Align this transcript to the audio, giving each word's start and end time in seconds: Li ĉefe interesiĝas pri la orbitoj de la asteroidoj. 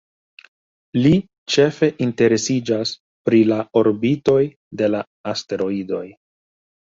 Li 1.01 1.11
ĉefe 1.55 1.89
interesiĝas 2.05 2.93
pri 3.29 3.41
la 3.51 3.59
orbitoj 3.81 4.41
de 4.81 4.89
la 4.95 5.03
asteroidoj. 5.35 6.03